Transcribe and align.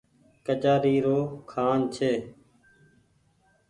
ڪچآري 0.45 0.95
رو 1.05 1.19
کآن 1.51 1.79
ڇي۔ 1.95 2.13